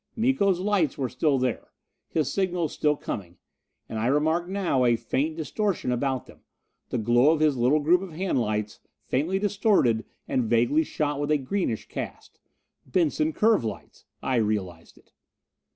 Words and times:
Miko's 0.15 0.59
lights 0.59 0.97
were 0.97 1.09
still 1.09 1.37
there. 1.37 1.69
His 2.09 2.33
signals 2.33 2.73
still 2.73 2.95
coming. 2.95 3.37
And 3.87 3.99
I 3.99 4.07
remarked 4.07 4.49
now 4.49 4.83
a 4.83 4.95
faint 4.95 5.35
distortion 5.37 5.91
about 5.91 6.25
them, 6.25 6.39
the 6.89 6.97
glow 6.97 7.29
of 7.29 7.39
his 7.39 7.55
little 7.55 7.79
group 7.79 8.01
of 8.01 8.13
hand 8.13 8.41
lights 8.41 8.79
faintly 9.05 9.37
distorted 9.37 10.03
and 10.27 10.45
vaguely 10.45 10.83
shot 10.83 11.19
with 11.19 11.29
a 11.29 11.37
greenish 11.37 11.87
cast. 11.87 12.39
Benson 12.83 13.31
curve 13.31 13.63
lights! 13.63 14.05
I 14.23 14.37
realized 14.37 14.97
it. 14.97 15.13